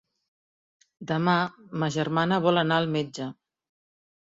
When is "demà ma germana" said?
1.11-2.41